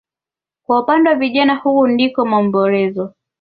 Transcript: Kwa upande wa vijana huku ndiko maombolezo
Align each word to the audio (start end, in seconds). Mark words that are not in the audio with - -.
Kwa 0.65 0.79
upande 0.79 1.09
wa 1.09 1.15
vijana 1.15 1.55
huku 1.55 1.87
ndiko 1.87 2.25
maombolezo 2.25 3.13